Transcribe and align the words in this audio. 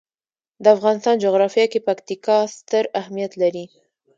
د 0.63 0.65
افغانستان 0.75 1.15
جغرافیه 1.25 1.65
کې 1.71 1.85
پکتیکا 1.87 2.37
ستر 2.57 2.83
اهمیت 2.99 3.31
لري. 3.41 3.65